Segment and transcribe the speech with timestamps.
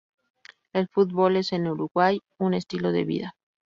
[0.73, 3.35] El fútbol es en Uruguay un estilo de vida.